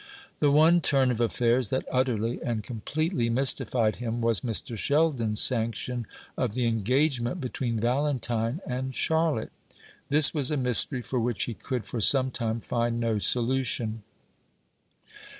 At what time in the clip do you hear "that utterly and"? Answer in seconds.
1.69-2.63